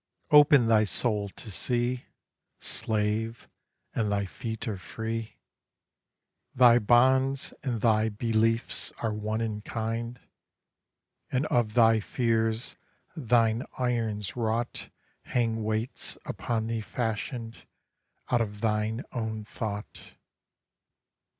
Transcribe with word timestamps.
Open 0.31 0.65
thy 0.65 0.83
soul 0.83 1.29
to 1.29 1.51
see, 1.51 2.05
Slave, 2.57 3.47
and 3.93 4.11
thy 4.11 4.25
feet 4.25 4.67
are 4.67 4.79
free; 4.79 5.37
Thy 6.55 6.79
bonds 6.79 7.53
and 7.61 7.81
thy 7.81 8.09
beliefs 8.09 8.91
are 9.03 9.13
one 9.13 9.41
in 9.41 9.61
kind, 9.61 10.19
And 11.31 11.45
of 11.51 11.75
thy 11.75 11.99
fears 11.99 12.75
thine 13.15 13.61
irons 13.77 14.35
wrought 14.35 14.89
Hang 15.21 15.63
weights 15.63 16.17
upon 16.25 16.65
thee 16.65 16.81
fashioned 16.81 17.67
out 18.31 18.41
of 18.41 18.61
thine 18.61 19.03
own 19.11 19.45
thought. 19.45 20.01